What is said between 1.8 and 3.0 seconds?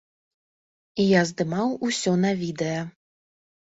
усё на відэа.